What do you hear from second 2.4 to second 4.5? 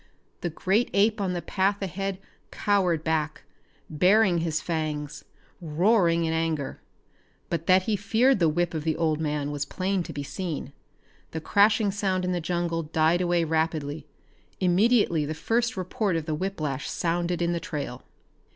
cowered back, bearing